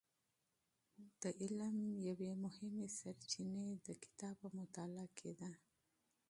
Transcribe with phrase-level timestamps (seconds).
[1.21, 1.77] د علم
[2.09, 5.51] یوې مهمې سرچینې د کتاب په مطالعه کې ده.